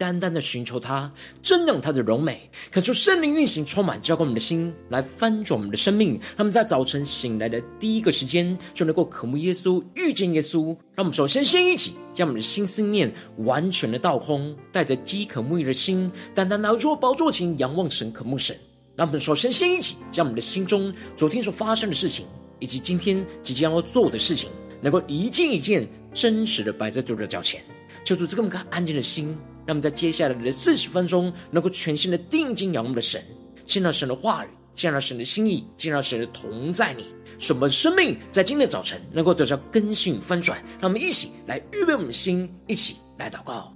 [0.00, 1.12] 单单的寻求他，
[1.42, 6.18] 瞻仰他的荣美，恳求圣灵运行，充满浇灌我们的心，来翻转我们的生命。
[6.38, 10.68] 他们在早晨醒来的第一个时间，就能够渴慕耶稣，遇见耶稣。
[10.94, 18.56] 让我们首先先一起将我们的心思念完全的倒空，带着饥渴沐浴的心，单单拿出宝座前仰望神，渴慕神。
[18.96, 22.24] 让我们首先先一起将我们的心中昨天所发生的事情，
[22.58, 24.48] 以及今天即将要做的事情，
[24.80, 27.62] 能够一件一件真实的摆在主的脚前，
[28.02, 29.36] 求主这么个安静的心。
[29.66, 33.22] 让我们在接下来的四十分钟，能够全新的定睛仰望的神，
[33.64, 37.06] 见到神的话语，见到神的心意，见到神的同在你，
[37.38, 40.58] 使我们生命在今天的早晨能够得到更新与翻转。
[40.80, 43.72] 让我们一起来预备我们的心，一起来祷告。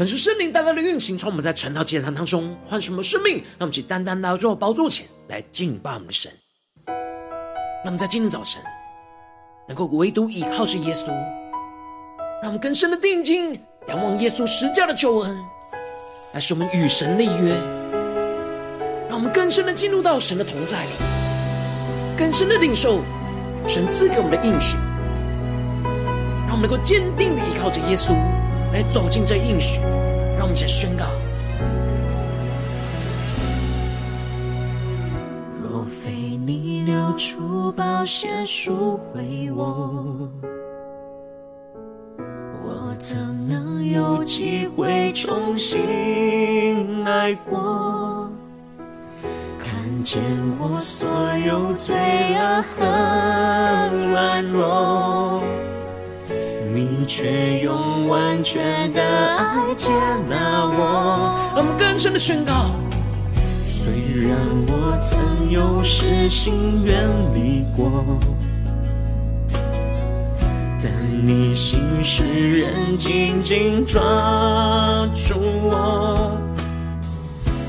[0.00, 3.34] 可是圣灵单单的运行，从我们在晨祷祭坛当中换什么生命？
[3.34, 6.32] 让我们去单单来到宝座前来敬拜我们的神。
[6.86, 8.62] 让我们在今天早晨
[9.68, 11.08] 能够唯独依靠着耶稣，
[12.40, 15.38] 让我们更深的定睛仰望耶稣十架的救恩，
[16.32, 17.52] 来使我们与神立约，
[19.06, 20.92] 让我们更深的进入到神的同在里，
[22.16, 23.02] 更深的领受
[23.68, 24.78] 神赐给我们的应许，
[26.46, 28.16] 让我们能够坚定的依靠着耶稣。
[28.72, 29.80] 来走进这应许，
[30.38, 31.04] 让我们一起宣告：
[35.62, 36.12] 若非
[36.44, 40.28] 你流出宝血赎回我，
[42.64, 48.30] 我怎能有机会重新爱过？
[49.58, 50.22] 看见
[50.58, 51.08] 我所
[51.46, 51.94] 有罪
[52.34, 52.86] 恶和
[54.10, 55.42] 软弱。
[56.90, 59.00] 你却用完全的
[59.36, 59.92] 爱接
[60.28, 61.52] 纳我。
[61.54, 62.72] 让我们更深的宣告：
[63.64, 63.92] 虽
[64.26, 64.36] 然
[64.66, 68.18] 我曾有失心远离过，
[70.82, 70.90] 但
[71.24, 74.00] 你心事仍紧紧抓
[75.14, 76.36] 住我，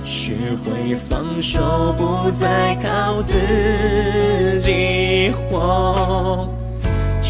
[0.04, 0.34] 学
[0.66, 6.50] 会放手，不再靠自己活。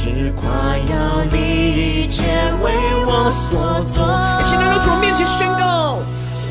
[0.03, 2.23] 只夸耀你一切
[2.63, 2.73] 为
[3.05, 4.03] 我所做，
[4.41, 5.99] 一起来到主面前宣告，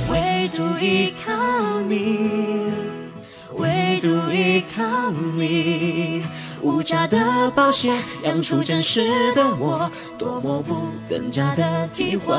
[0.09, 2.71] 唯独依靠你，
[3.57, 6.23] 唯独依靠你，
[6.63, 10.77] 无价的宝血养出真实的我，多么不
[11.09, 12.39] 更加的替换，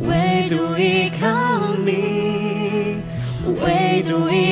[0.00, 1.28] 唯独依靠
[1.86, 2.96] 你，
[3.62, 4.48] 唯独依。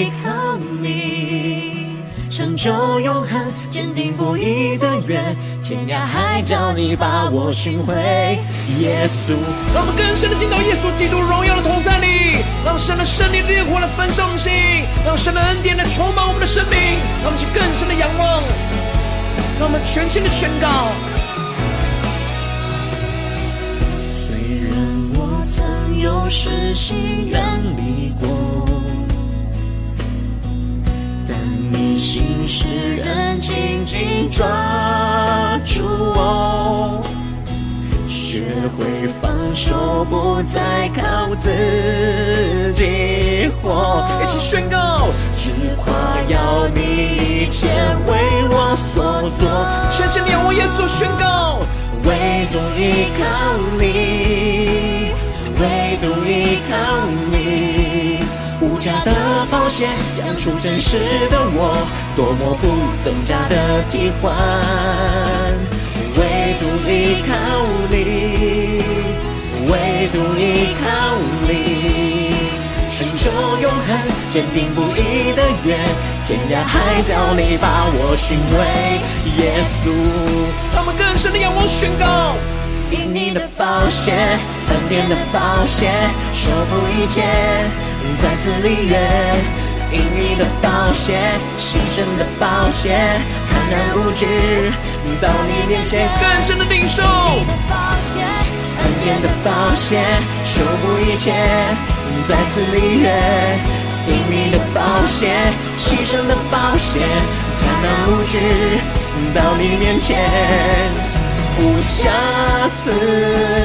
[2.67, 3.41] 成就永恒，
[3.71, 5.23] 坚定不移的约，
[5.63, 7.95] 天涯海角你把我寻回。
[8.81, 9.35] 耶稣，
[9.73, 14.53] 让我们更深的进到耶稣基督荣耀的同在里，让神的圣灵烈火来焚烧我们心，
[15.07, 16.77] 让神的恩典来充满我们的生命，
[17.23, 18.43] 让我们去更深的仰望，
[19.61, 20.91] 让我们全新的宣告。
[24.11, 24.35] 虽
[24.67, 24.75] 然
[25.15, 27.41] 我曾有失心远
[27.77, 27.96] 离
[32.47, 34.47] 世人紧紧抓
[35.65, 35.83] 住
[36.15, 37.03] 我，
[38.07, 38.45] 学
[38.77, 44.07] 会放手，不再靠自己活。
[44.23, 45.93] 一起宣告，只夸
[46.29, 47.67] 耀你一切
[48.07, 49.49] 为我所做。
[49.91, 51.59] 全心仰望耶稣，宣告，
[52.05, 53.25] 唯独依靠
[53.77, 55.11] 你，
[55.59, 56.77] 唯独依靠
[57.33, 57.35] 你，
[58.87, 59.13] 价的。
[59.51, 60.99] 保险养出真实
[61.29, 62.65] 的我，多么不
[63.05, 64.33] 等价的替换。
[66.17, 67.35] 唯独依靠
[67.91, 68.83] 你，
[69.67, 70.85] 唯独依靠
[71.49, 71.51] 你，
[72.89, 73.31] 成就
[73.61, 73.89] 永恒，
[74.31, 75.77] 坚定不移的约，
[76.23, 78.55] 天涯海角你把我寻回，
[79.43, 79.91] 耶稣。
[80.75, 82.35] 他们更深的仰望宣告。
[82.89, 85.91] 因你的宝血，恩典的宝血，
[86.33, 87.25] 守护一切，
[88.23, 88.99] 再次立约。
[89.93, 91.17] 因你的宝血，
[91.57, 92.91] 牺牲的宝血，
[93.49, 94.27] 坦然无惧，
[95.21, 97.03] 到你面前更深的领受。
[97.03, 97.77] 你的宝
[98.13, 98.21] 血，
[98.83, 100.03] 恩典的宝血，
[100.43, 101.33] 修补一切，
[102.29, 103.07] 再次立约。
[104.09, 105.33] 因你的宝血，
[105.79, 107.01] 牺牲的宝血，
[107.57, 108.39] 坦然无惧，
[109.35, 110.19] 到你面前。
[111.59, 112.11] 无瑕
[112.83, 112.91] 疵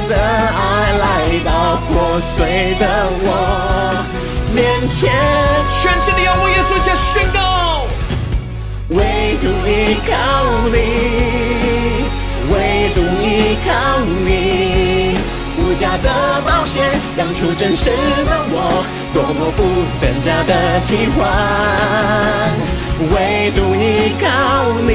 [0.08, 1.04] 的爱来
[1.44, 2.84] 到破碎的
[3.20, 4.02] 我
[4.52, 5.10] 面前，
[5.70, 7.86] 全心的仰望耶稣，下宣告：
[8.90, 10.12] 唯独依靠
[10.70, 10.76] 你，
[12.52, 13.70] 唯独依靠
[14.26, 15.16] 你，
[15.58, 16.80] 无价的宝血
[17.16, 18.84] 养出真实的我，
[19.14, 19.62] 多么不
[20.00, 21.20] 等价的替换，
[23.10, 24.26] 唯独依靠
[24.86, 24.90] 你。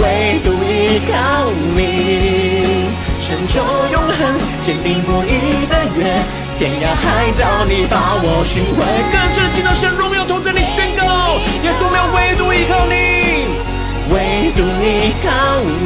[0.00, 2.86] 唯独依靠你，
[3.18, 6.22] 成就永恒，坚定不移的约，
[6.58, 8.82] 天涯海角你把我寻回。
[9.12, 13.46] 更深的敬拜神荣耀同在你宣告，耶稣，我们要唯独依靠你，
[14.12, 15.30] 唯独依靠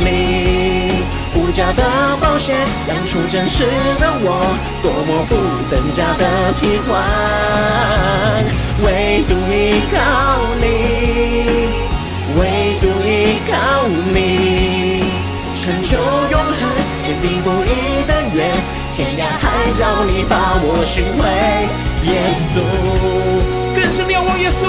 [0.00, 1.04] 你，
[1.34, 2.56] 无价的宝血
[2.88, 3.66] 养出真实
[4.00, 5.36] 的我，多么不
[5.68, 6.24] 等价的
[6.54, 7.04] 替换，
[8.82, 11.51] 唯独依靠你。
[20.04, 21.22] 你把我寻回，
[22.06, 22.60] 耶稣，
[23.74, 24.62] 更深仰望耶稣，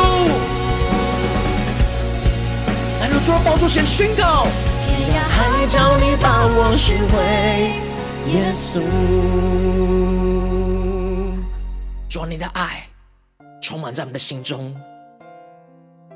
[3.01, 4.47] 来到主的宝座前宣告，
[4.79, 7.17] 天涯海角你把我寻回，
[8.31, 8.81] 耶稣，
[12.09, 12.87] 主啊，你的爱
[13.61, 14.75] 充满在我们的心中，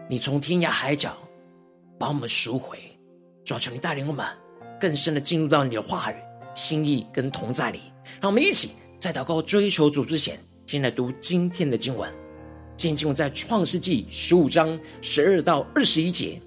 [0.10, 1.12] 你从天涯海角。
[2.00, 2.78] 把我们赎回，
[3.44, 4.24] 主啊，求你带领我们
[4.80, 6.16] 更深的进入到你的话语、
[6.54, 7.92] 心意跟同在里。
[8.22, 12.12] 让我们一起在祷告、追求主之前，先来读今天的经文。
[12.76, 16.42] 今天经文在创世纪十五章十二到二十一节。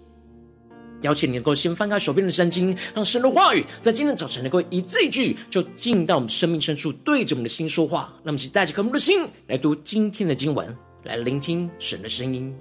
[1.02, 8.12] 邀请你能够先翻开手边的圣经，让神的话语在今天早晨能够一字一句就进到我们生命深处，对着我们的心说话。
[8.24, 12.54] 那么，请带着渴慕的心来读今天的经文，来聆听神的声音。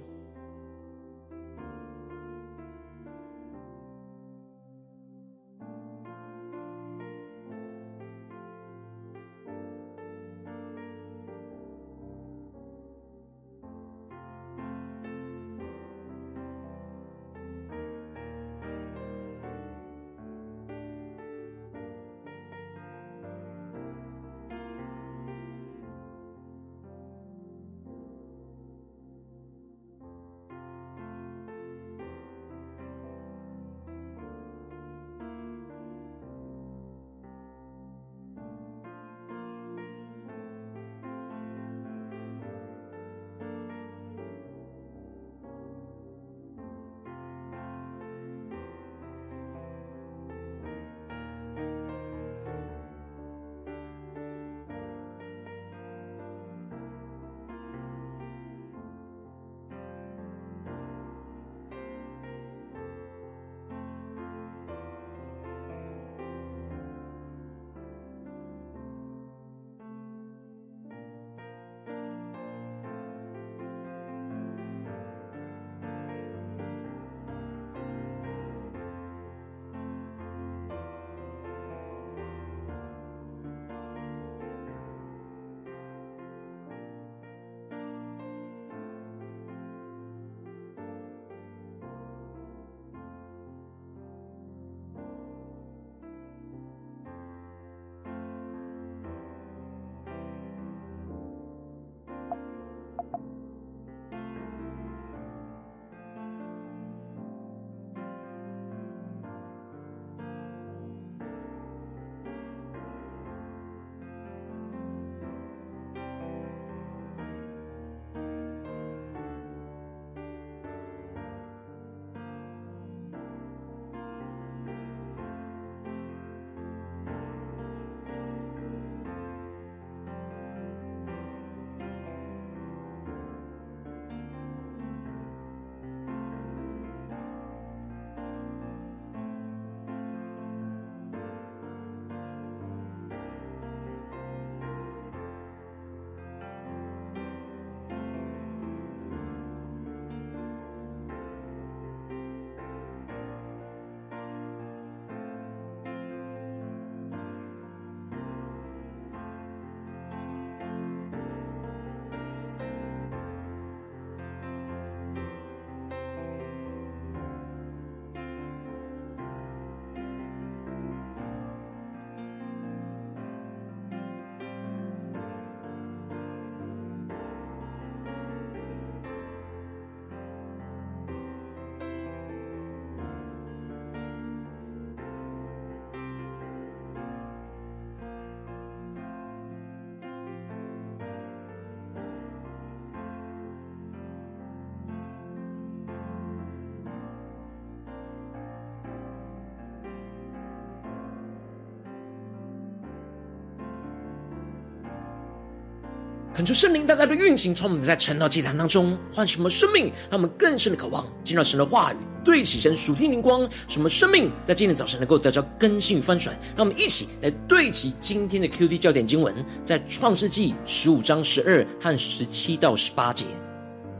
[206.40, 216.34] 恳求圣灵大大的运行，从我们在晨祷祭坛当中唤醒我们生命，让我们更深的渴望进入神的话语，对齐神属天灵光，使我们生命在今天早晨能够得到更新与翻转。
[216.56, 219.34] 让我们一起来对齐今天的 QT 焦点经文，
[219.66, 223.26] 在创世纪十五章十二和十七到十八节。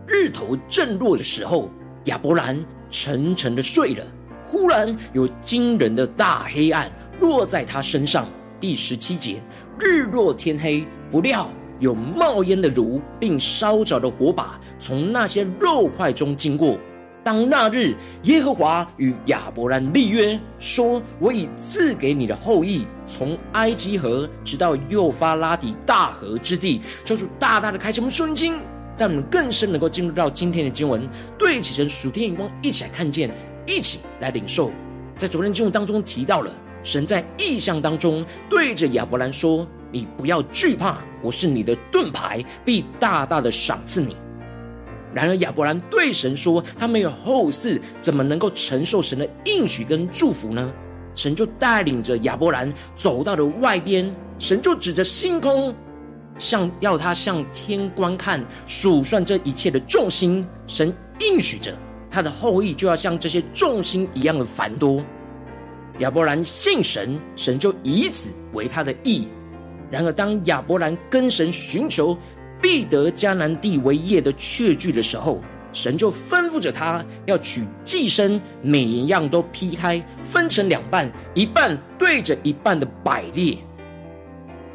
[0.07, 1.71] 日头正落的时候，
[2.05, 4.07] 亚伯兰沉沉的睡了。
[4.43, 8.27] 忽然有惊人的大黑暗落在他身上。
[8.59, 9.43] 第十七节，
[9.79, 11.47] 日落天黑，不料。
[11.81, 16.79] 有冒烟的炉，并烧着的火把从那些肉块中经过。
[17.23, 28.55] 当那日，耶和华与亚伯兰立约，说：“我已赐给你的后裔，从埃及河直到幼发拉底大河之地。”求主大大的开启我们顺经，
[28.97, 31.07] 让我们更深能够进入到今天的经文，
[31.39, 33.31] 对起神属天眼光，一起来看见，
[33.67, 34.71] 一起来领受。
[35.15, 36.51] 在昨天经文当中提到了，
[36.83, 39.67] 神在异象当中对着亚伯兰说。
[39.93, 44.17] 你不要惧怕，我是你的盾牌，必大大的赏赐你。
[45.13, 50.73] 然而亚伯兰对神说：“他没有后嗣，怎么能够承受神的应许跟祝福呢？”
[51.17, 55.75] 神就带领着亚伯兰走到了外边，神就指着星空，
[56.39, 60.47] 向要他向天观看，数算这一切的众星。
[60.69, 61.77] 神应许着
[62.09, 65.05] 他的后裔就要像这些众星一样的繁多。
[65.99, 69.27] 亚伯兰信神，神就以此为他的义。
[69.91, 72.17] 然而，当亚伯兰跟神寻求
[72.63, 75.41] 必得迦南地为业的确据的时候，
[75.73, 83.57] 神就吩咐着他要取祭牲，每一样都劈开，分成两半，一半对着一半的摆列。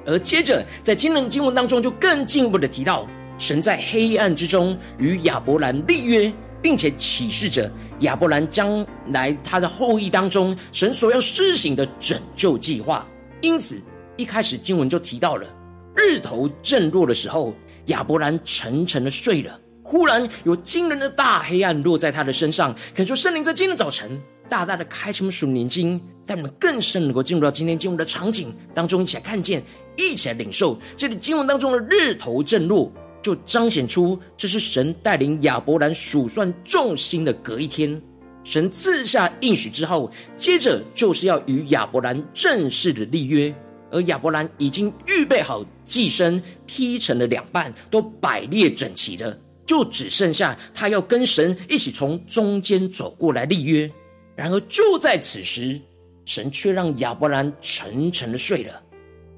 [0.05, 3.07] 而接着，在今日经文当中，就更进一步的提到，
[3.37, 6.31] 神在黑暗之中与亚伯兰立约，
[6.61, 13.07] 并且启示着亚伯兰将来他的后裔当中，神所要施行的拯救计划。
[13.41, 13.81] 因此，
[14.17, 15.47] 一开始经文就提到了，
[15.95, 17.53] 日头正落的时候，
[17.87, 19.59] 亚伯兰沉沉的睡了。
[19.83, 22.75] 忽然有惊人的大黑暗落在他的身上。
[22.95, 24.19] 恳求圣灵在今天早晨
[24.49, 29.61] 大大的开启我们属灵经，带我们更深能够进入到今天经文的场景当中，一起来看见，
[29.95, 30.79] 一起来领受。
[30.97, 32.91] 这里经文当中的日头正落，
[33.21, 38.01] 就彰显出这是神带领亚伯兰数算众星的隔一天。
[38.43, 43.53] 神赐下应许之后，接着就是要与亚伯兰正式的立约。
[43.95, 53.89] 而亚伯兰已经预备好祭牲，劈成了两半，都摆列整齐了，就只剩下他要跟神一起从中间走过来立约。
[54.35, 55.79] 然而就在此时，
[56.25, 58.83] 神却让亚伯兰沉沉的睡了，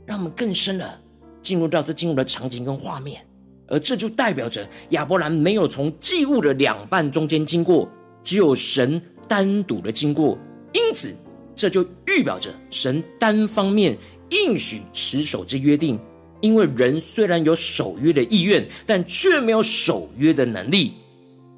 [0.08, 1.00] 让我们更深了
[1.40, 3.24] 进入到这进入的场景跟画面。
[3.68, 7.88] 而这就代表着亚伯兰没有从祭物的两半中间经过，
[8.24, 10.36] 只有神单独的经过。
[10.74, 11.16] 因此，
[11.54, 13.96] 这就预表着神单方面。
[14.30, 16.00] 应许持守之约定，
[16.42, 20.94] 因为人虽然有守约的意愿，但却没有守约的能力。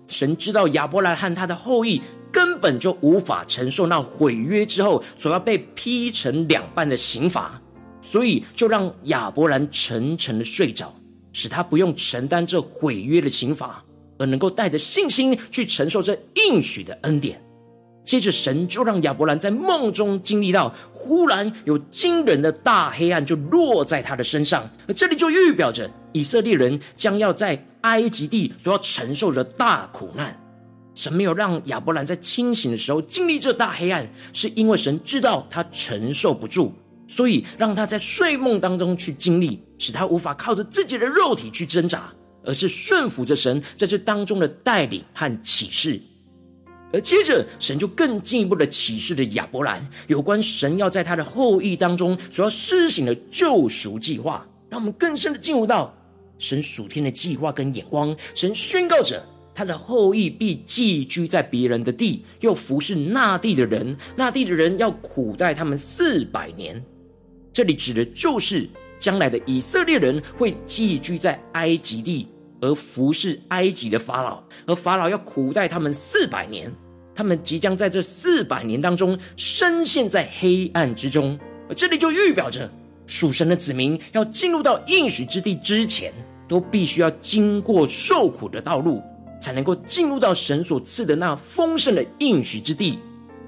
[0.08, 7.62] 神知道亚伯兰和他的后裔根本就无法承受那毁约之后所要被劈成两半的刑罚，
[8.02, 10.94] 所以就让亚伯兰沉沉的睡着，
[11.34, 13.84] 使他不用承担这毁约的刑罚，
[14.18, 17.40] 而能够带着信心去承受这应许的恩典。
[18.10, 30.36] 接着，神就让亚伯兰在梦中经历到，忽然有惊人的大黑暗就落在他的身上，而这里就预表着以色列人将要在埃及地所要承受的大苦难。
[30.96, 36.74] 神没有让亚伯兰在清醒的时候经历这大黑暗，是因为神知道他承受不住，
[37.08, 42.12] 所以让他在睡梦当中去经历，使他无法靠着自己的肉体去挣扎，
[42.44, 46.02] 而是顺服着神在这当中的带领和启示。
[46.92, 55.94] 而接着，神就更进一步的启示着亚伯兰有关神要在他的后裔当中所要施行的救赎计划，让我们更深的进入到
[56.40, 58.16] 神属天的计划跟眼光。
[58.34, 66.84] 神宣告着他的后裔必寄居在别人的地，又服侍那地的人，那地的人要苦待他们四百年。
[67.54, 68.68] 这里指的就是
[69.00, 72.28] 将来的以色列人会寄居在埃及地。
[72.62, 76.72] 而服侍埃及的法老，而法老要苦待他们四百年，
[77.16, 81.40] 他们即将在这四百年当中深陷在黑暗之中。
[81.68, 82.70] 而这里就预表着
[83.06, 86.12] 属神的子民要进入到应许之地之前，
[86.48, 89.02] 都必须要经过受苦的道路，
[89.40, 93.00] 才能够进入到神所赐的那丰盛的应许之地。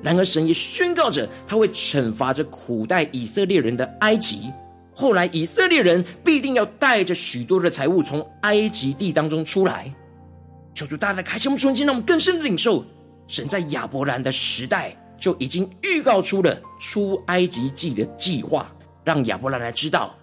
[0.04, 4.50] 然而，神也宣告着他会惩罚着苦待以色列人的埃及。
[4.94, 9.94] 后来，以色列人必定要带着许多的财物从埃及地当中出来。
[10.74, 12.86] 求主大大开启我们瞬间，让我们更深的领受
[13.28, 18.72] 神在亚伯兰的时代就已经预告出了出埃及记的计划，
[19.04, 20.16] 让亚伯兰来知道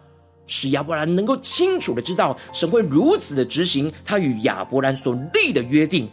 [0.47, 6.09] 使亚伯兰能够清楚的知道神会如此的执行他与亚伯兰所立的约定。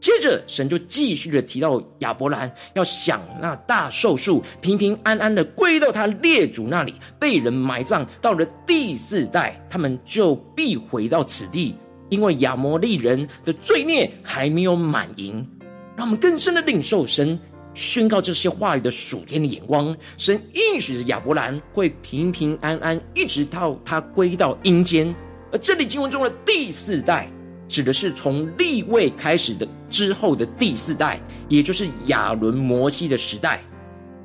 [0.00, 8.06] 接着，神就继续的提到亚伯兰要想那大寿数平平安安的归到他列祖那里，被人埋葬。
[8.20, 11.74] 到了第四代，他们就必回到此地，
[12.08, 15.46] 因为亚摩利人的罪孽还没有满盈。
[15.96, 17.38] 让我们更深的领受神
[17.74, 19.94] 宣告这些话语的属天的眼光。
[20.16, 25.14] 神应许着亚伯兰会平平安安，一直到他归到阴间。
[25.52, 27.30] 而这里经文中的第四代，
[27.70, 33.62] 指的是从立位开始的之后的第四代，也就是亚伦、摩西的时代。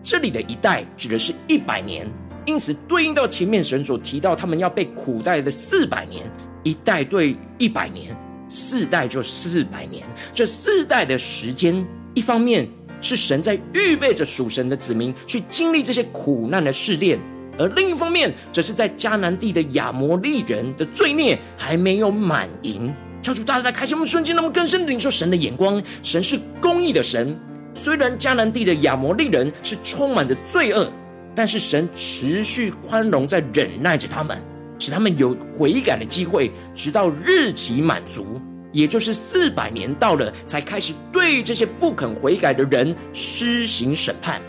[0.01, 2.12] 这里的一代指的是一百年，
[2.47, 6.29] 因此对应到前面神所提到他们要被苦待的四百年。
[6.63, 10.03] 一代对一百年，四代就四百年。
[10.34, 12.67] 这四代的时间，一方面
[12.99, 17.19] 是神在预备着属神的子民去经历这些苦难的试炼，
[17.60, 22.91] 而另一方面，则是在迦南地的亚摩利人的罪孽还没有满盈。
[23.25, 25.81] 求主大家来开心我们瞬间，那么更深的领受神的眼光。
[26.03, 27.35] 神是公义的神，
[27.73, 30.88] 虽然迦南地的亚摩利人是充满着罪恶，
[31.33, 34.38] 但是神持续宽容，在忍耐着他们，
[34.77, 38.39] 使他们有悔改的机会，直到日期满足，
[38.71, 44.39] 也就是四百年到了，才开始对这些不肯悔改的人施行审判。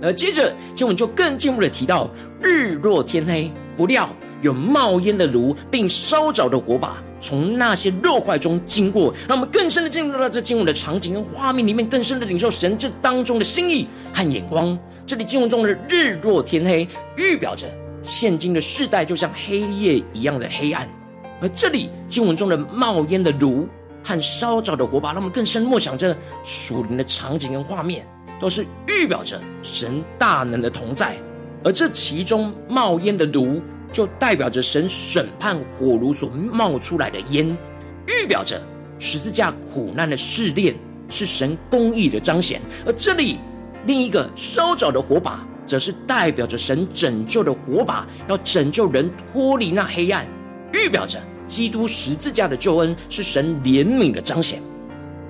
[0.00, 2.08] 而接着经文就更进一步的提到，
[2.40, 4.08] 日落天黑，不料
[4.42, 6.96] 有冒烟的炉，并烧着的火把。
[7.20, 14.78] 从那些肉块中经过，让我们更深的进入到这经文的场景跟画面里面，更深的领受神这当中的心意和眼光。
[15.04, 17.66] 这里经文中的日落天黑，预表着
[18.00, 20.86] 现今的世代就像黑夜一样的黑暗；
[21.40, 23.66] 而这里经文中的冒烟的炉
[24.04, 28.06] 和烧着的火把，让我们更深默想着属灵的场景跟画面，
[28.40, 31.16] 都是预表着神大能的同在。
[31.64, 33.60] 而这其中冒烟的炉。
[33.92, 37.56] 就代表着神审判火炉所冒出来的烟，
[38.06, 38.60] 预表着
[38.98, 40.74] 十字架苦难的试炼
[41.08, 42.60] 是神公义的彰显。
[42.86, 43.38] 而这里
[43.86, 50.26] 另一个烧着的火把，则是代表着神拯救的火把，要拯救人脱离那黑暗，
[50.72, 54.60] 预表着基督十字架的救恩是神怜悯的彰显。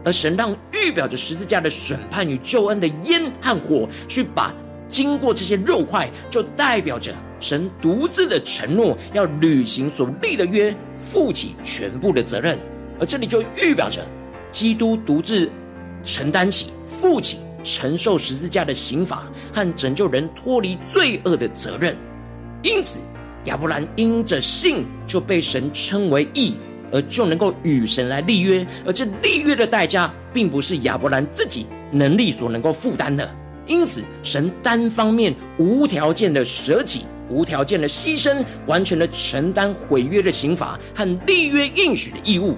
[0.04, 4.54] 而神让预表着十字架的审判与救恩的烟和火，去把
[4.88, 7.14] 经过这些肉块，就代表着。
[7.40, 12.58] 神独自的承诺要履行所立的约，负起全部的责任，
[12.98, 14.04] 而这里就预表着
[14.50, 15.50] 基督独自
[16.02, 21.96] 承担起、负起承受十字架的刑罚和拯救人脱离罪恶的责任。
[22.62, 22.98] 因此，
[23.44, 26.54] 亚伯兰因着信就被神称为义，
[26.90, 28.66] 而就能够与神来立约。
[28.84, 33.30] 而这立约的代价，并不是亚伯兰自己能力所能够负担的。
[33.66, 37.02] 因此，神单方面无条件的舍己。
[37.28, 42.56] 无条件的牺牲，完全的承担毁约的刑罚和立约应许的义务。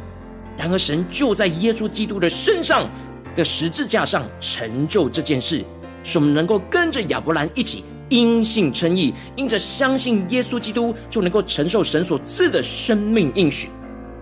[0.56, 2.88] 然而，神就在耶稣基督的身上
[3.35, 5.64] 的十字架上成就这件事，
[6.02, 13.68] 使我们能够跟着亚伯兰一起因信称义，因着相信耶稣基督，就能够承受神所赐的生命应许，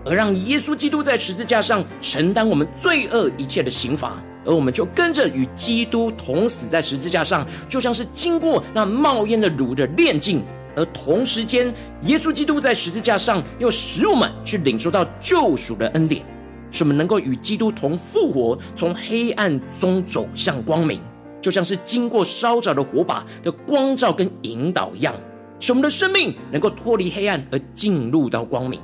[0.05, 4.21] 而让耶稣基督在十字架上承担我们罪恶一切的刑罚。
[4.45, 10.41] 而我们就跟着与基督同死在十字架上，就像是经过那冒烟的炉的炼境。
[10.75, 16.23] 而同时间，耶稣基督在十字架上又使我们去领受到救赎的恩典，
[16.71, 21.01] 使我们能够与基督同复活，从黑暗中走向光明，
[21.41, 25.13] 就像是经过烧着的火把的光照跟引导一样，
[25.59, 28.79] 使我们的生命能够脱离黑暗而进入到光明。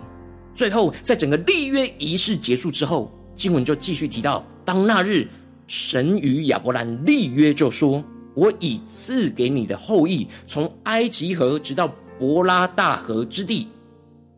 [0.56, 5.28] 最后，在整个立约仪式结束之后，经文就继续提到，当那日。
[5.68, 8.06] 神与亚伯兰立约，就说
[8.38, 11.88] ：“我已赐给你的后裔，从埃及河直到
[12.20, 13.68] 伯拉大河之地。”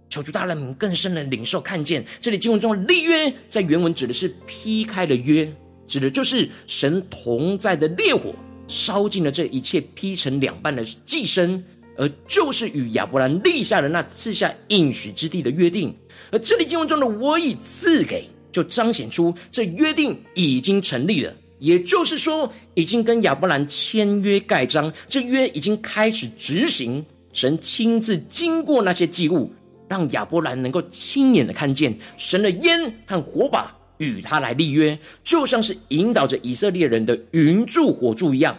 [0.07, 5.53] 求主大人更深的领受看见，这里经文中的立约，在原文指的是劈开的约，
[5.85, 8.33] 指的就是神同在的烈火
[8.69, 11.61] 烧尽了这一切劈成两半的寄生，
[11.97, 15.93] 而就是与亚伯兰立下的那赐下应许之地的约定。
[16.31, 18.29] 而这里经文中的“我已赐给”。
[18.49, 27.05] 就彰显出这约定已经成立了，也就是说，已经跟亚伯兰签约盖章，这约已经开始执行。
[27.33, 29.53] 神亲自经过那些祭物，
[29.87, 38.57] 让亚伯兰能够亲眼的看见神的烟和火把与他来立约，就像是引导着以色列人的云柱火柱一样，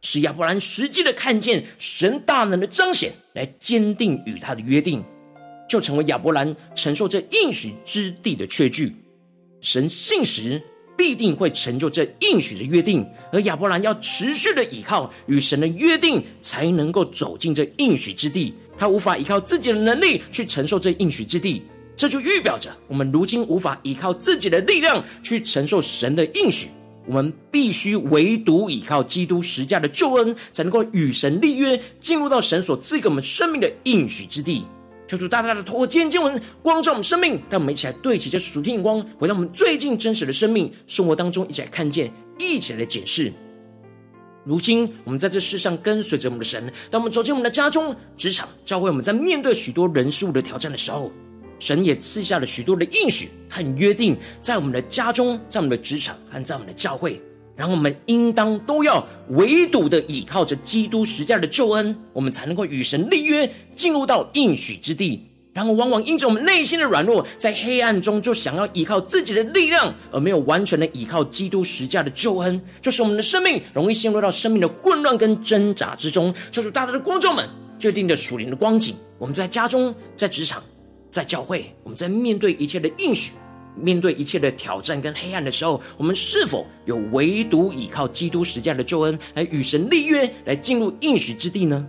[0.00, 5.04] 使亚伯兰实际的看见神大能的彰显，来坚定与他的约定，
[5.68, 8.94] 就成为亚伯兰承受这应许之地的确据。
[9.60, 10.62] 神信实
[10.96, 21.62] 必定会成就这应许的约定，而亚伯兰要持续的倚靠与神的约定，才能够走进这应许之地，他无法依靠自己的能力去承受这应许之地，
[21.96, 26.68] 这就预表着我们如今无法依靠自己的力量去承受神的应许。
[27.06, 34.64] 我们必须唯独依靠基督十架的救恩，才能够与神立约，进入到神所赐给我们生命的应许之地。
[35.08, 43.32] 求主大大的透过今天经文光照我们生命，带我们一起来对齐这属天的光，回到我们最近真实的生命生活当中，一起来看见，一起来解释。
[44.44, 51.12] 如今我们在这世上跟随着我们的神，当我们走进我们的家中、职场、教会，我们在面对许多人事物的挑战的时候，
[51.58, 57.20] 神也赐下了许多的应许和约定，在我们的家中、在我们的职场和在我们的教会。
[57.56, 65.26] 然后我们应当都要唯独的倚靠着基督十架的救恩，我们才能够与神立约，进入到应许之地。
[65.54, 76.34] 然后往往因着我们内心的软弱，在黑暗中就想要依靠自己的力量，而没有完全的依靠基督十架的救恩，就是我们的生命容易陷入到生命的混乱跟挣扎之中。
[76.52, 78.94] 求主大大的光照们，确定着属灵的光景。
[79.18, 80.62] 我们在家中、在职场、
[81.10, 83.32] 在教会，我们在面对一切的应许。
[83.76, 91.86] 面对一切的挑战跟黑暗的时候，我们是否有唯独依靠基督十架的救恩来与神立约，来进入应许之地呢？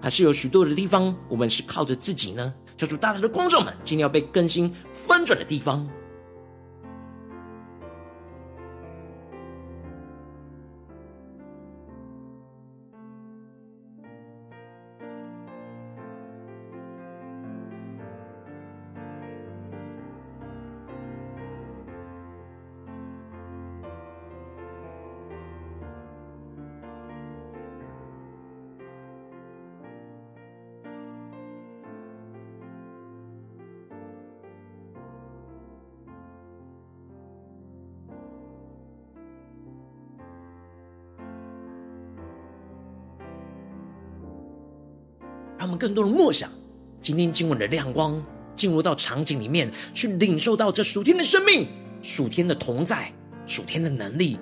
[0.00, 2.52] 还是有许多的地方，我们是靠着自己呢？
[2.76, 5.88] 求主大大的光照们，今天要被更新翻转的地方。
[45.86, 46.50] 更多的默想，
[47.00, 48.20] 今天经文的亮光，
[48.56, 51.68] 进入到场景里面，去领受到这属天的生命、
[52.02, 53.12] 属天的同在、
[53.46, 54.36] 属天的能力。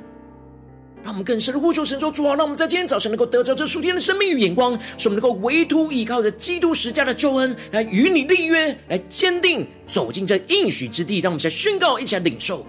[1.03, 11.19] 让我们更深的呼求神说：主啊，让我们在今天早晨能够得着这属天的生命与眼光，使我们能够唯独依靠着基督十架的救恩，来与你立约，来坚定走进这应许之地。
[11.19, 12.65] 让我们一起宣告，一起来领受。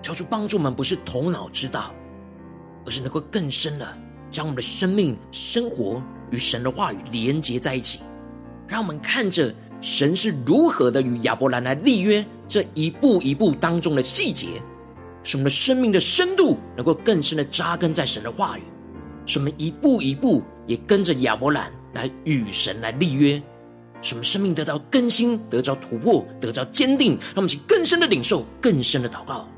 [0.00, 1.94] 求主帮助我们，不是头脑知道。
[2.86, 3.86] 而是能够更深的
[4.30, 8.00] 将我们的生命、生活与神的话语连接在一起，
[8.66, 14.62] 让我们看着神是如何的与亚伯兰来立约，这一步一步当中的细节，
[15.22, 18.62] 使我们的生命的深度能够更深的扎根在神的话语，
[19.26, 23.42] 使我们一步一步也跟着亚伯兰来与神来立约，
[24.00, 29.48] 使我们生命得到更新、得着突破、得着坚定，让我们去更深的领受、更深的祷告。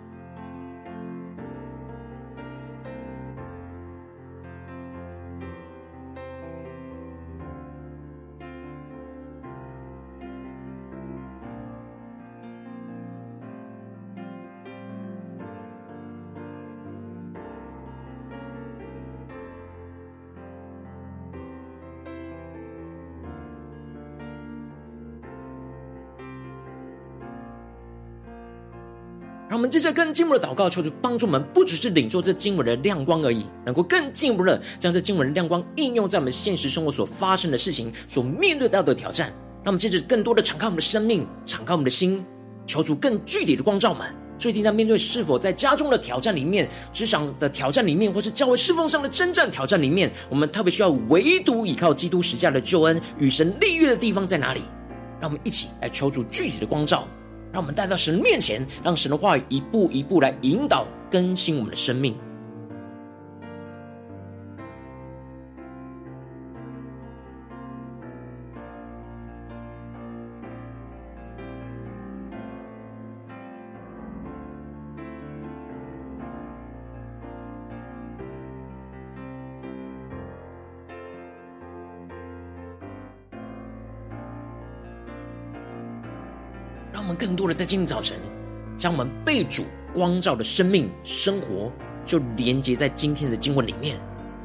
[29.59, 39.33] 我们接着更进一步的祷告，求主帮助我们，不只是领受这经文的亮光而已，能够更进一步的将这经文的亮光应用在我们现实生活所发生的事情、所面对到的挑战。
[39.65, 42.25] 让我们接着更多的敞开我们的生命，敞开我们的心，
[42.69, 44.07] 求主更具体的光照我们。
[44.39, 54.63] 最近在面对是否在家中的挑战里面、职场的挑战里面，或是教会侍奉上的征战挑战里面，我们特别需要唯独依靠基督十架的救恩与神立约的地方在哪里？
[55.21, 57.09] 让我们一起来求主具体的光照。
[57.53, 62.15] 让我们带到神面前，让神的话语一步一步来引导更新我们的生命。
[87.09, 88.19] 们更多的在今天早晨，
[88.77, 91.73] 将我们被主光照的生命生活，
[92.05, 93.99] 就连接在今天的经文里面，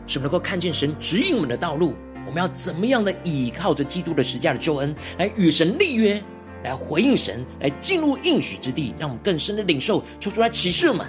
[0.07, 1.93] 使我们能够看见神指引我们的道路。
[2.25, 6.23] 我们要怎么样的倚靠着基督的十架的救恩，来与神立约，
[6.63, 11.05] 来回应神，来进入应许之地，让我们更深的领受，求主来启示我们。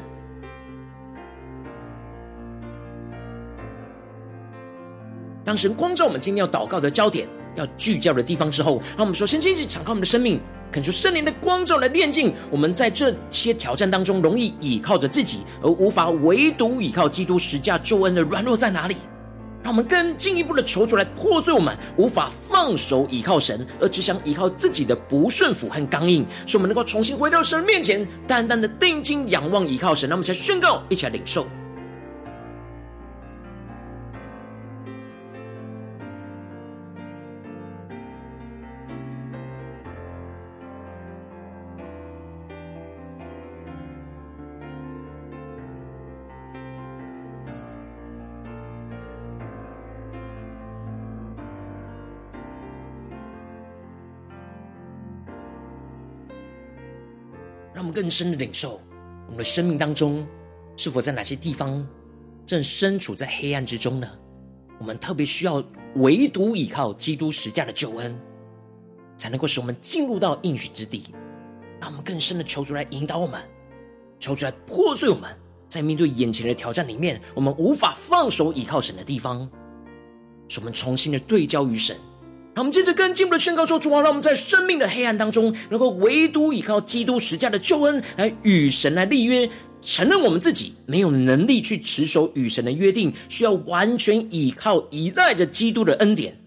[5.45, 10.40] 当神光照我们今天要祷告的焦点，要聚焦的地方之后，让我们首先先一起敞开我们的生命。
[10.75, 18.97] 恳求圣灵的光照来炼净我们，在这些挑战当中，容易倚靠着自己，而无法唯独倚靠基督十架救恩的软弱在哪里？
[19.63, 30.09] 让我们更进一步的求主来破碎我们无法放手倚靠神，而只想倚靠自己的不顺服和刚硬，使我们能够重新回到神面前，淡淡的定睛仰望倚靠神。
[30.11, 31.47] 让我们才宣告，一起来领受。
[57.85, 58.81] 我们更深的领受，
[59.27, 60.27] 我们的生命当中
[60.75, 61.87] 是否在哪些地方
[62.47, 64.11] 正身处在黑暗之中呢？
[64.79, 65.62] 我们特别需要
[65.97, 68.18] 唯独依靠基督十架的救恩，
[69.18, 71.14] 才能够使我们进入到应许之地。
[71.79, 73.38] 让我们更深的求主来引导我们，
[74.18, 75.31] 求主来破碎我们，
[75.68, 79.47] 在面对眼前的挑战里面，我们无法放手依靠神的地方，
[80.49, 81.94] 使我们重新的对焦于神。
[82.55, 96.38] 让我们接着更进一步的宣告说：“主啊，让我们在生命的黑暗当中，能够唯独依靠基督十架的救恩，来与神来立约，承认我们自己没有能力去持守与神的约定，需要完全依靠依赖着基督的恩典。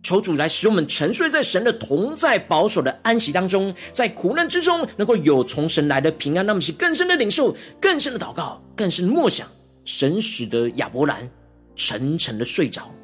[0.00, 6.46] 求主来使我们沉睡在神的同在保守的安息当中，在苦难之中能够有从神来的平安。
[6.46, 9.48] 让我们去更深的领受，更深的祷告，更深的默想。
[9.84, 11.28] 神使得亚伯兰
[11.74, 12.94] 沉沉的睡着，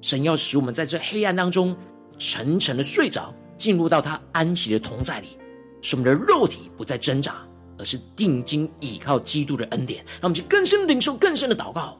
[0.00, 1.76] 神要使我们在这黑暗当中。”
[2.18, 5.36] 沉沉的睡着，进入到他安息的同在里，
[5.80, 7.36] 使我们的肉体不再挣扎，
[7.78, 10.04] 而是定睛倚靠基督的恩典。
[10.20, 11.98] 让我们去更深领受更深的祷告。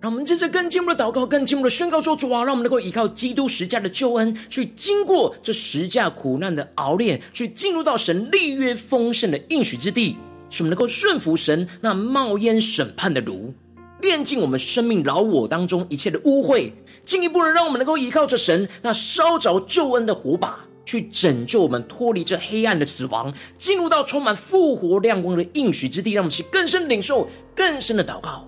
[0.00, 10.16] 让我们接着更进一步的祷告，更进一步的宣告说：“主啊，让我们能够依靠基督十架的救恩，去经过这十架苦难的熬炼，去进入到神立约丰盛的应许之地，
[10.48, 13.52] 使我们能够顺服神那冒烟审判的炉，
[14.00, 16.72] 炼尽我们生命老我当中一切的污秽，
[17.04, 26.12] 进一步的让我们能够依靠着神那烧着救恩的火把，去拯救我们脱离这黑暗的死亡，进入到充满复活亮光的应许之地。
[26.12, 28.46] 让我们去更深领受，更深的祷告。”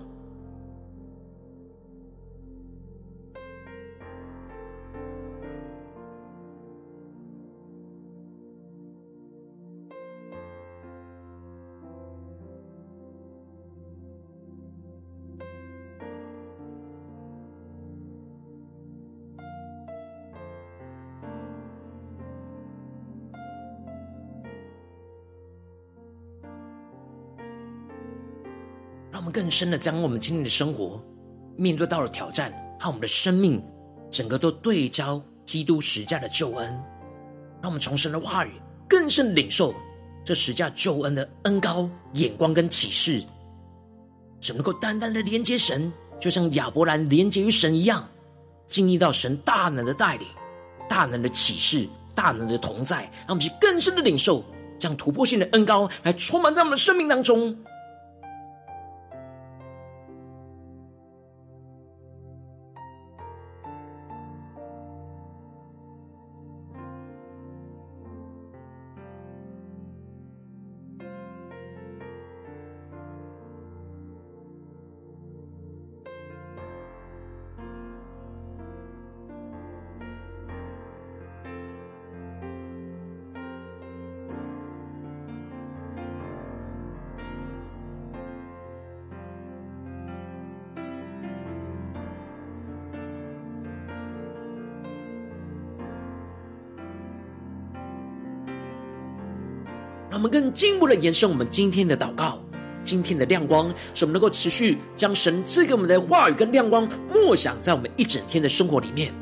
[29.22, 31.00] 我们更深的将我们今天的生活
[31.56, 33.62] 面对到了挑战，和我们的生命
[34.10, 36.66] 整个都对焦基督十架的救恩，
[37.62, 38.50] 让我们从神的话语
[38.88, 39.72] 更深领受
[40.24, 43.22] 这十架救恩的恩高眼光跟启示，
[44.40, 48.04] 使能够单单的连接神，就像亚伯兰连接于神一样，
[48.66, 50.26] 经历到神大能的带领、
[50.88, 54.44] 大能的启示、大能的同在，让我们去更深的领受
[54.80, 57.56] 这样突破性的恩高来充满在我们的生命当中。
[100.22, 102.40] 我们更进一步的延伸我们今天的祷告，
[102.84, 109.12] 今天的亮光，使我们能够持续将神赐给我们的话语跟亮光默想在我们一整天的生活里面。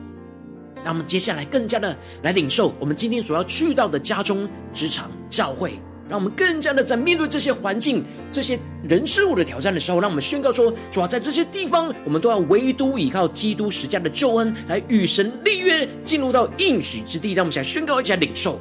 [0.85, 17.33] 让我们接下来更加的来领受我们今天所要去到的家中、职场、教会，让我们更加的在面对这些环境、这些人事物的挑战的时候，让我们宣告说：主要在这些地方，我们都要唯独依靠基督十架的救恩，来与神立约，进入到应许之地。
[17.33, 18.61] 让我们想宣告，一起来领受。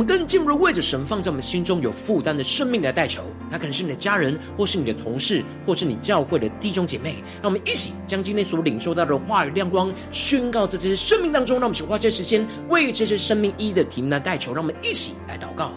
[0.00, 7.22] 我们更进一步的为着神放在我们心中有负担的生命来代求，他可能是你的家人，或是你的同事，或是你教会的弟兄姐妹。
[7.42, 11.56] 让我们一起将今天所领受到的话语亮光宣告在这些生命当中。
[11.56, 14.54] 让我们去花些时间为这些生命一的题目来代求。
[14.54, 15.70] 让我们一起来祷告。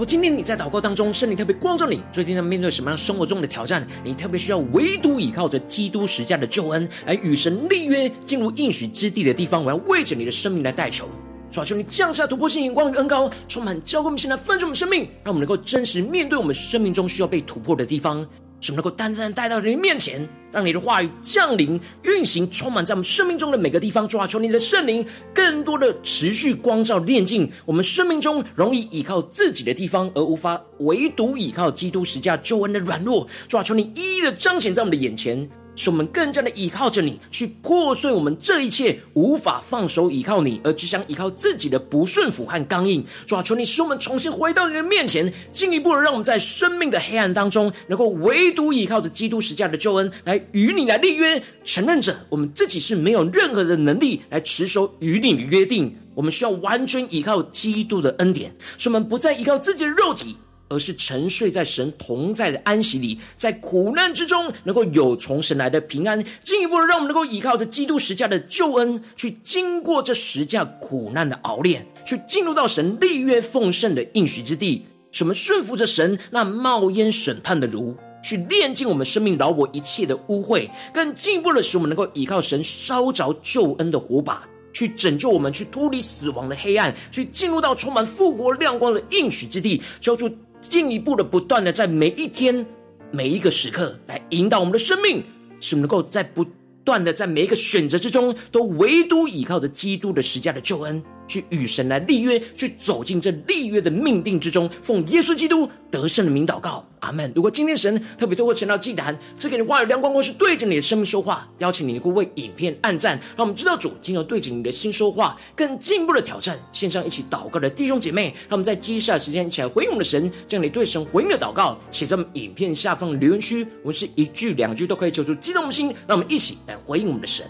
[0.00, 3.86] 果今天你在祷告当中，圣灵特别光照你，最近在面对什么样生活中的挑战？
[4.02, 9.62] 你特别需要唯独依靠着基督十架的救恩，来与神立约，进入应许之地的地方。
[9.62, 11.06] 我要为着你的生命来代求，
[11.52, 18.26] 主啊求你降下突破性眼光与恩膏，充满交给我们，现在分盛我们生命，让我们能够真实面对我们生命中需要被突破的地方。
[18.60, 24.06] 什么能够单单带到你面前，让你的话语降临、运行、充满在我们生命中的每个地方？
[24.06, 33.26] 主啊，求你的圣灵更多的持续光照、炼净我们生命中容易依靠自己的地方，而无法唯独依靠基督十架救恩的软弱。
[33.48, 35.48] 主啊，求你一一的彰显在我们的眼前。
[35.76, 43.04] 使我们更加的依靠着你，去破碎我们这一切无法放手依靠你，而只想依靠自己的不顺服和刚硬。
[43.26, 55.96] 主啊，求你使我们重新回到你的面前，进一步的让我们在生命的黑暗当中，能够唯独依靠着基督十架的救恩，来与你来立约，承认着我们自己是没有任何的能力来持守与你的约定。
[56.14, 60.36] 我们需要完全依靠基督的恩典，使我们不再依靠自己的肉体。
[60.70, 74.86] 而是沉睡在神同在的安息里，在苦难之中能够有从神来的平安，进一步的让我们能够依靠着基督十架的救恩，去经过这十架苦难的熬炼，去进入到神立约奉圣的应许之地。
[75.12, 90.30] 使我们顺服着神那冒烟审判的炉，去炼尽我们生命饶我一切的污秽，更进一步的使我们能够依靠神烧着救恩的火把，去拯救我们，去脱离死亡的黑暗，去进入到充满复活亮光的应许之地，求主。
[90.60, 92.66] 进一步的、不断的，在每一天、
[93.10, 95.24] 每一个时刻，来引导我们的生命，
[95.60, 96.46] 是能够在不
[96.84, 101.02] 断的在每一个选择之中，都唯独依靠着基督的十架的救恩。
[101.30, 107.32] 去与神来立约，去走进这立约的命定之中，奉耶稣基督得胜的名祷告，阿门。
[107.36, 116.58] 如果今天神特别透过晨祷祭坛赐给你话语亮光，或是对着你的生命说话，邀请你能够为影片按赞，让我们知道主今后对着你的心说话，更进一步的挑战。
[116.72, 127.46] 线上一起祷告的弟兄姐妹，让我们在接下来时间一起来回应我们的神，将你对神回应的祷告写在我们影片下方的留言区，我们是一句两句都可以求出激动的心，让我们一起来回应我们的神。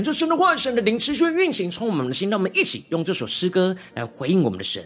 [0.00, 4.82] 恳求神的话语、神的灵持续运行，从我们的心，让我们一起用这首诗歌来回应我们的神，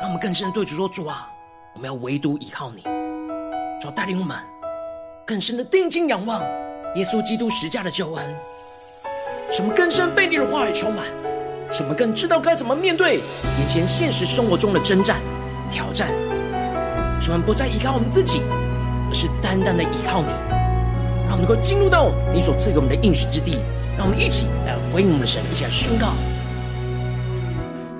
[0.00, 1.30] 让我们更深的对主说：主啊，
[1.76, 2.82] 我们要唯独依靠你，
[3.80, 4.36] 主要带领我们
[5.24, 6.42] 更深的定睛仰望
[6.96, 8.34] 耶稣基督十架的救恩，
[9.52, 11.06] 什么更深被你的话语充满，
[11.70, 13.18] 什么更知道该怎么面对
[13.60, 15.20] 眼前现实生活中的征战
[15.70, 16.08] 挑战，
[17.20, 18.40] 什么不再依靠我们自己，
[19.08, 20.28] 而是单单的依靠你。
[21.28, 23.58] 让我们能够进入到你所赐给我们的应许之地，
[23.98, 26.12] 让我们一起来回应我们的神，一起来宣告。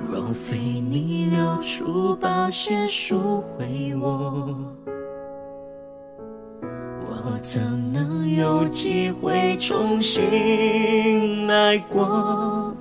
[0.08, 4.56] 若非你流出宝血赎回我，
[7.02, 7.60] 我怎
[7.92, 12.72] 能有机会重新来过？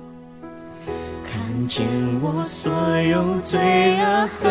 [1.24, 1.84] 看见
[2.22, 3.58] 我所有罪
[3.98, 4.48] 恶和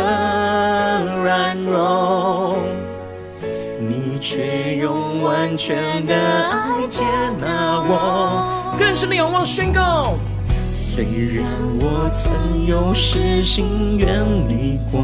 [1.23, 2.57] 软弱。
[3.79, 7.05] 你却用完全的爱接
[7.39, 8.56] 纳我，
[8.97, 10.15] 深的仰望宣告。
[10.73, 11.45] 虽然
[11.79, 15.03] 我曾有失心远离过，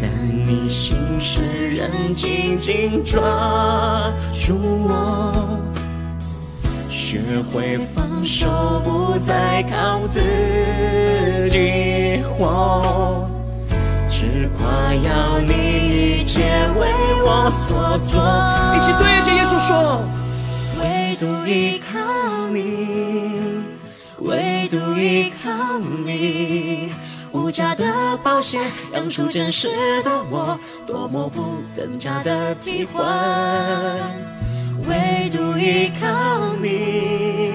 [0.00, 0.08] 但
[0.46, 3.20] 你心使人紧紧抓
[4.32, 5.32] 住我，
[6.88, 7.20] 学
[7.52, 8.48] 会放手，
[8.84, 10.20] 不再靠自
[11.50, 13.28] 己活。
[14.08, 16.42] 只夸耀你一切
[16.78, 16.86] 为
[17.24, 18.22] 我所做，
[18.76, 20.00] 一起对着耶稣说：
[21.46, 23.62] 依靠你，
[24.20, 26.90] 唯独依靠你，
[27.32, 28.58] 无价的宝血
[28.92, 29.68] 养出真实
[30.02, 33.02] 的我，多么不等价的替换。
[34.88, 36.06] 唯独依靠
[36.60, 37.52] 你，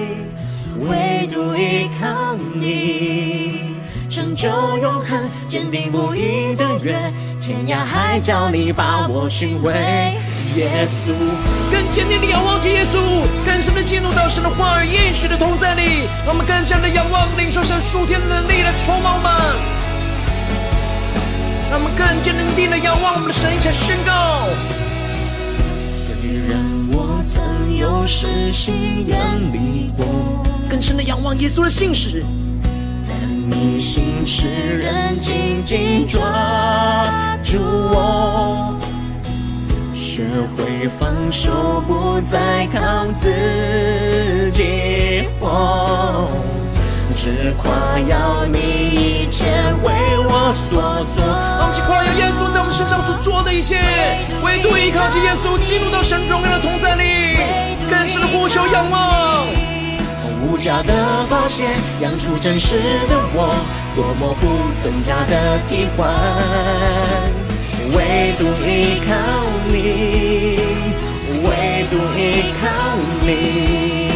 [0.88, 3.76] 唯独依靠你。
[4.08, 9.72] 成就永恒，坚定不移的约，天涯海角你把我寻回。
[10.56, 11.12] 耶稣，
[11.98, 19.32] 坚定地仰望着耶稣，更深的进入到神的话语应许的同在里，让我们更加的仰望领受神属天的能力来充满我们，
[21.68, 24.46] 让我们更坚定的仰望我们的神，一起宣告。
[25.90, 26.14] 虽
[26.48, 26.56] 然
[26.92, 29.18] 我曾有失心远
[29.52, 30.06] 离过，
[30.70, 32.24] 更深的仰望耶稣的信实。
[33.48, 38.67] 你心使人紧紧抓住我，
[40.18, 40.24] 学
[40.56, 46.28] 会放手，不再靠自己活，
[47.12, 49.46] 只夸耀你一切
[49.84, 49.92] 为
[50.26, 50.82] 我所
[51.14, 51.22] 做。
[51.24, 53.78] 让我们一起夸耀耶稣在我们身上所做的一切，
[54.42, 57.38] 唯独依靠着耶稣，进入到神荣耀的同在里，
[57.88, 59.46] 更深的呼求仰望。
[60.42, 60.92] 无价的
[61.30, 61.62] 宝血
[62.00, 62.74] 养出真实
[63.08, 63.54] 的我，
[63.94, 64.48] 多么不
[64.82, 66.08] 等价的替换。
[67.94, 69.14] 唯独依靠
[69.68, 70.58] 你，
[71.42, 72.68] 唯独依靠
[73.22, 74.10] 你，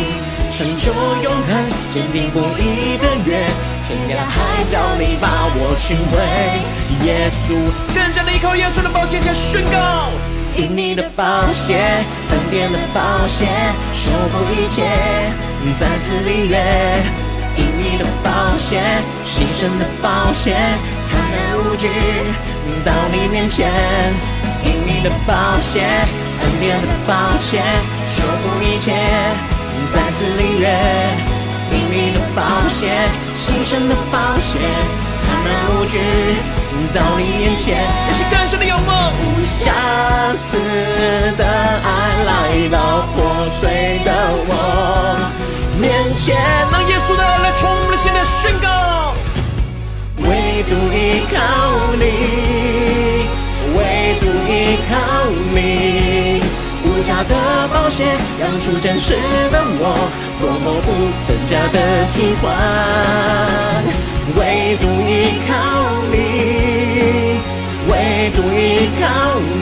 [0.51, 0.93] 成就
[1.23, 1.51] 永恒，
[1.89, 3.47] 坚定不移的约，
[3.83, 6.13] 天涯海角你把我寻回。
[7.07, 7.55] 耶稣，
[7.95, 10.11] 更加的依靠耶稣的宝血，向宣告。
[10.55, 11.79] 因你的宝血，
[12.31, 13.47] 恩典的宝血，
[13.91, 14.83] 守护一切，
[15.81, 16.63] 再次立约。
[17.57, 18.81] 因你的宝血，
[19.25, 20.55] 牺牲的宝血，
[21.09, 21.89] 坦然无惧
[22.85, 23.71] 到你面前。
[24.65, 25.81] 因你的宝血，
[26.41, 27.61] 恩典的宝血，
[28.07, 28.93] 修补一切，
[29.93, 30.69] 再次立约。
[31.73, 34.59] 因你的宝血，牺牲的宝血，
[35.19, 35.99] 坦然无惧。
[36.95, 39.73] 到你眼前，那些更深的仰望，无瑕
[40.51, 40.59] 疵
[41.37, 44.11] 的爱来到破碎的
[44.47, 44.51] 我
[45.79, 46.37] 面前，
[46.71, 49.15] 让耶稣的爱来充满了心的宣告。
[50.63, 51.35] 唯独依靠
[51.97, 52.05] 你，
[53.75, 54.93] 唯独依靠
[55.53, 56.41] 你，
[56.85, 57.35] 无价的
[57.75, 58.05] 宝血
[58.41, 59.17] 养出真实
[59.51, 60.09] 的我，
[60.41, 60.89] 多么不
[61.27, 62.47] 等价的替换。
[64.37, 65.11] 唯独依
[65.49, 65.51] 靠
[66.13, 66.15] 你。
[67.91, 69.03] 唯独依靠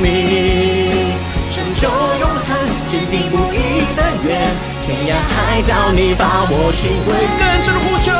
[0.02, 1.16] 你，
[1.48, 2.48] 成就永恒，
[2.86, 4.36] 坚定不移的约，
[4.82, 7.08] 天涯海角你把我寻回。
[7.38, 8.12] 更深的呼求，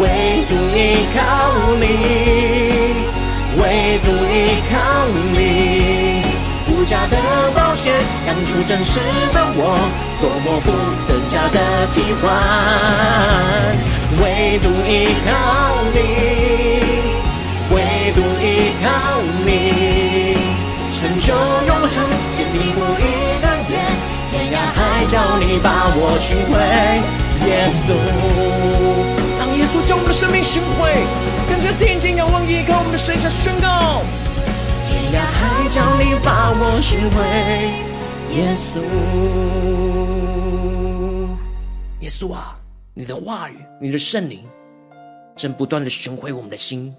[0.00, 0.08] 唯
[0.48, 1.20] 独依靠
[1.78, 1.84] 你，
[3.60, 4.34] 唯独依
[4.72, 4.74] 靠
[5.34, 6.22] 你，
[6.70, 7.16] 无价的
[7.54, 7.92] 宝血
[8.26, 8.98] 养出真实
[9.34, 9.78] 的我，
[10.18, 10.72] 多么不
[11.06, 12.32] 等价的替换。
[14.22, 14.90] 唯独依
[15.26, 15.30] 靠
[15.92, 15.98] 你。
[17.72, 17.76] 唯
[18.14, 18.88] 独依靠
[19.44, 19.48] 你，
[20.98, 21.34] 成就
[21.66, 21.92] 永恒，
[22.34, 23.04] 坚定不移
[23.42, 23.72] 的约，
[24.30, 26.52] 天涯海角你把我寻回。
[27.46, 27.88] 耶稣
[29.90, 31.04] 将我们的生命寻回，
[31.48, 34.04] 更加定睛仰望依靠我们的神，下宣告：
[34.86, 37.18] 天涯海角你把我寻回。
[38.36, 38.78] 耶稣，
[42.02, 42.56] 耶稣啊，
[42.94, 44.44] 你的话语，你的圣灵，
[45.34, 46.94] 正不断的寻回我们的心，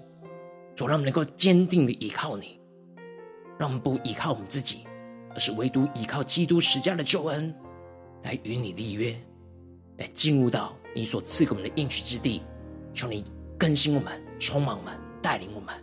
[0.76, 2.60] 主让我们能够坚定的依靠你，
[3.58, 4.86] 让我们不依靠我们自己，
[5.34, 7.54] 而是唯独依靠基督十架的救恩，
[8.22, 9.18] 来与你立约，
[9.96, 12.42] 来进入到你所赐给我们的应许之地。
[12.94, 13.24] 求你
[13.58, 15.74] 更新我们，充满我们，带领我们。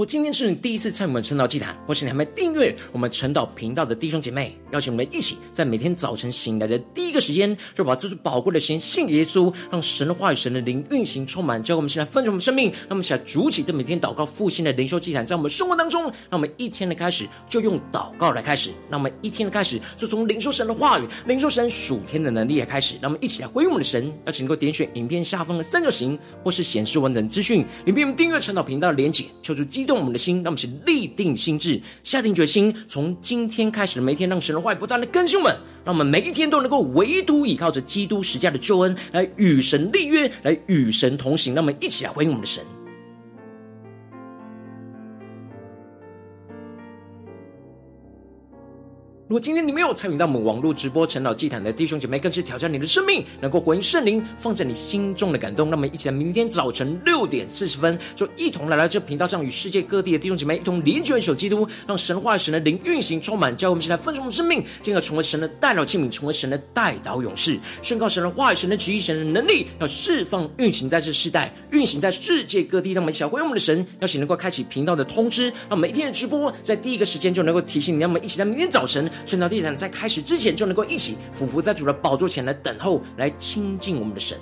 [0.00, 12.70] 果今天是你第一次参与我们晨祷祭坛，或是你还没订阅我们晨祷频道的弟兄姐妹，邀请我们一起在每天早晨醒来的第一个时间，就把这最宝贵的时间献给耶稣，让神的话语、神的灵运行充满，教会我们现在分盛我们生命。
[12.70, 22.94] 让我们起来筑起这每天祷告复兴的灵修祭坛，在我们生活当中，让我们一天的开始就用祷告来开始，让我们一天的开始就从领受神的话语、领受神属天的能力来开始。
[23.02, 35.52] 让我们一起来回应我们的神，邀请能够点选影片下方的三角形，或是显示完整资讯，里面我们订阅晨祷频道的连结，求主激动我们的心，让我们去立定心智，下定决心，从今天开始的每一天，让神的话语不断的更新我们，
[35.84, 41.56] 让我们每一天都能够唯独依靠着基督十架的救恩，来与神立约，来与神同行。
[41.56, 42.64] 让我们一起来回应我们的神。
[49.30, 55.70] 如果今天你没有参与到我们网络直播晨祷祭坛的弟兄姐妹，更是挑战你的生命，能够回应圣灵放在你心中的感动。
[55.70, 72.90] 那么，一起在明天早晨六点四十分，就一同来到这频道上，与世界各地的弟兄姐妹一同联结、守基督，让神话神的灵运行充满，教我们现在分盛的生命，进而成为神的代祷器皿，成为神的代祷勇士，宣告神的话语、神的旨意、神的能力，要释放运行在这世代，运行在世界各地。
[72.94, 78.00] 让我们一起来回应我们的神，邀请能够开启频道的通知，让每一天的直播在第一个时间就能够提醒你。
[78.00, 79.08] 让我们一起在明天早晨。
[79.24, 84.38] 晨祷祭坛在开始之前，就能够一起俯伏在主的宝座前来等候，来亲近我们的神。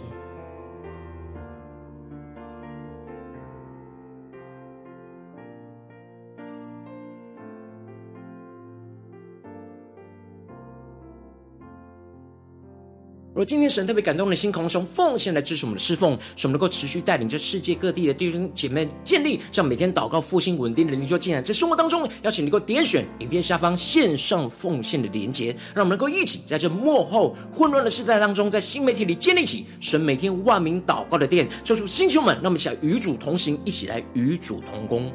[13.38, 35.12] 若今天神特别感动的心，空从奉献来支持我们的侍奉，使我们能够持续带领着世界各地的弟兄姐妹建立像每天祷告复兴稳定的灵修进展，在生活当中，邀请你能够点选影片下方线上奉献的连结，让我们能够一起在这幕后混乱的时代当中，在新媒体里建立起神每天万名祷告的殿，做出星球们，让我们想与主同行，一起来与主同工。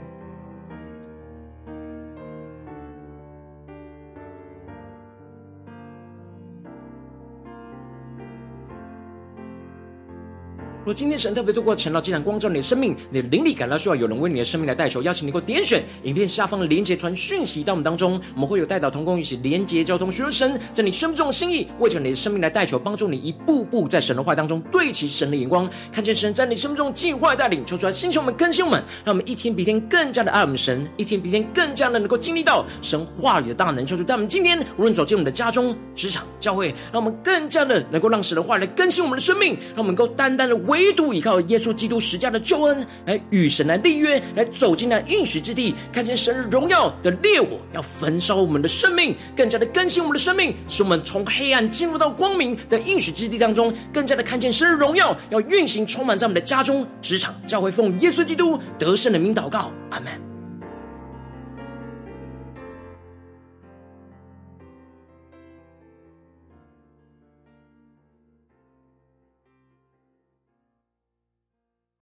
[10.85, 60.32] 若今天神特别透过晨祷祭坛光照你的生命，你的灵里感到需要有人为你的生命来代求，邀请你给我点选影片下方的连结传讯息到我们当中，我们会有代祷同工一起连结交通，寻求神在你生命中的心意，为着你的生命来代求，帮助你一步步在神的话当中对齐神的眼光，看见神在你生命中计划带领，求出来星球们更新我们，让我们一天比一天更加的爱我们神，一天比一天更加的能够经历到神话语的大能，求主带我们今天无论走进我们的家中、职场、教会，让我们更加的能够让神的话来更新我们的生命，让我们能够单单的为唯独依靠耶稣基督十架的救恩，来与神来立约，来走进那应许之地，看见神荣耀的烈火要焚烧我们的生命，更加的更新我们的生命，使我们从黑暗进入到光明的应许之地当中，更加的看见神的荣耀要运行充满在我们的家中、职场、教会，奉耶稣基督得胜的名祷告，阿门。